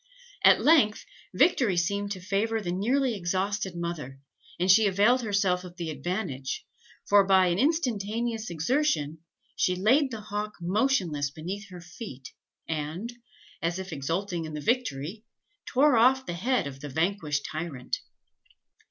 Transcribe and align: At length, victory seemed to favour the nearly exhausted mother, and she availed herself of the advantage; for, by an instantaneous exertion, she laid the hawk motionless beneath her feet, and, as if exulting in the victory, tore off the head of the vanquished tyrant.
At 0.43 0.63
length, 0.63 1.05
victory 1.31 1.77
seemed 1.77 2.09
to 2.13 2.19
favour 2.19 2.59
the 2.59 2.71
nearly 2.71 3.13
exhausted 3.13 3.75
mother, 3.75 4.19
and 4.59 4.71
she 4.71 4.87
availed 4.87 5.21
herself 5.21 5.63
of 5.63 5.75
the 5.77 5.91
advantage; 5.91 6.65
for, 7.07 7.23
by 7.23 7.49
an 7.49 7.59
instantaneous 7.59 8.49
exertion, 8.49 9.19
she 9.55 9.75
laid 9.75 10.09
the 10.09 10.21
hawk 10.21 10.55
motionless 10.59 11.29
beneath 11.29 11.69
her 11.69 11.81
feet, 11.81 12.29
and, 12.67 13.13
as 13.61 13.77
if 13.77 13.93
exulting 13.93 14.45
in 14.45 14.55
the 14.55 14.59
victory, 14.59 15.23
tore 15.67 15.95
off 15.95 16.25
the 16.25 16.33
head 16.33 16.65
of 16.65 16.79
the 16.79 16.89
vanquished 16.89 17.45
tyrant. 17.51 17.97